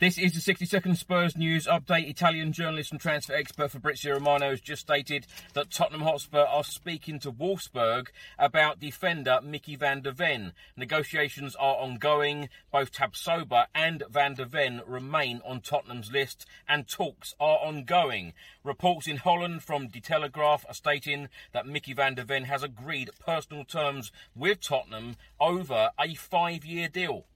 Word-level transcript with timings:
This 0.00 0.16
is 0.16 0.32
the 0.32 0.40
60 0.40 0.64
second 0.64 0.94
Spurs 0.96 1.36
news 1.36 1.66
update. 1.66 2.08
Italian 2.08 2.54
journalist 2.54 2.90
and 2.90 2.98
transfer 2.98 3.34
expert 3.34 3.70
Fabrizio 3.70 4.14
Romano 4.14 4.48
has 4.48 4.62
just 4.62 4.80
stated 4.80 5.26
that 5.52 5.70
Tottenham 5.70 6.00
Hotspur 6.00 6.40
are 6.40 6.64
speaking 6.64 7.18
to 7.18 7.30
Wolfsburg 7.30 8.06
about 8.38 8.80
defender 8.80 9.40
Micky 9.42 9.76
van 9.76 10.00
de 10.00 10.10
Ven. 10.10 10.54
Negotiations 10.74 11.54
are 11.54 11.74
ongoing. 11.74 12.48
Both 12.72 12.92
Tapsoba 12.92 13.66
and 13.74 14.02
van 14.08 14.32
de 14.32 14.46
Ven 14.46 14.80
remain 14.86 15.42
on 15.44 15.60
Tottenham's 15.60 16.10
list 16.10 16.46
and 16.66 16.88
talks 16.88 17.34
are 17.38 17.58
ongoing. 17.58 18.32
Reports 18.64 19.06
in 19.06 19.18
Holland 19.18 19.62
from 19.62 19.88
De 19.88 20.00
Telegraaf 20.00 20.64
are 20.66 20.72
stating 20.72 21.28
that 21.52 21.66
Micky 21.66 21.92
van 21.92 22.14
de 22.14 22.24
Ven 22.24 22.44
has 22.44 22.62
agreed 22.62 23.10
personal 23.22 23.64
terms 23.64 24.12
with 24.34 24.62
Tottenham 24.62 25.16
over 25.38 25.90
a 26.00 26.14
five 26.14 26.64
year 26.64 26.88
deal. 26.88 27.26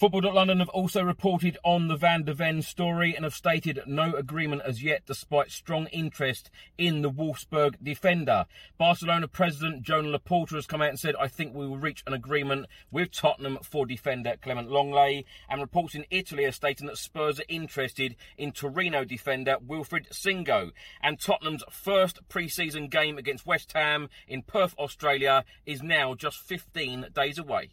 Football.London 0.00 0.60
have 0.60 0.70
also 0.70 1.02
reported 1.02 1.58
on 1.62 1.88
the 1.88 1.94
Van 1.94 2.22
de 2.22 2.32
Ven 2.32 2.62
story 2.62 3.14
and 3.14 3.22
have 3.22 3.34
stated 3.34 3.82
no 3.86 4.14
agreement 4.14 4.62
as 4.64 4.82
yet, 4.82 5.02
despite 5.04 5.50
strong 5.50 5.88
interest 5.88 6.50
in 6.78 7.02
the 7.02 7.10
Wolfsburg 7.10 7.74
defender. 7.82 8.46
Barcelona 8.78 9.28
president 9.28 9.82
Joan 9.82 10.06
Laporta 10.06 10.54
has 10.54 10.66
come 10.66 10.80
out 10.80 10.88
and 10.88 10.98
said, 10.98 11.16
I 11.20 11.28
think 11.28 11.54
we 11.54 11.66
will 11.66 11.76
reach 11.76 12.02
an 12.06 12.14
agreement 12.14 12.64
with 12.90 13.10
Tottenham 13.10 13.58
for 13.62 13.84
defender 13.84 14.36
Clément 14.42 14.70
Lenglet. 14.70 15.26
And 15.50 15.60
reports 15.60 15.94
in 15.94 16.06
Italy 16.10 16.46
are 16.46 16.52
stating 16.52 16.86
that 16.86 16.96
Spurs 16.96 17.38
are 17.38 17.44
interested 17.50 18.16
in 18.38 18.52
Torino 18.52 19.04
defender 19.04 19.58
Wilfried 19.62 20.08
Singo. 20.14 20.70
And 21.02 21.20
Tottenham's 21.20 21.64
first 21.70 22.26
pre 22.30 22.48
season 22.48 22.88
game 22.88 23.18
against 23.18 23.44
West 23.44 23.72
Ham 23.74 24.08
in 24.26 24.44
Perth, 24.44 24.74
Australia 24.78 25.44
is 25.66 25.82
now 25.82 26.14
just 26.14 26.38
15 26.38 27.08
days 27.12 27.36
away. 27.36 27.72